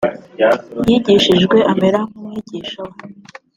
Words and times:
yigishijwe 0.87 1.57
amera 1.71 1.99
nk 2.07 2.15
umwigisha 2.19 2.81
we 2.87 2.97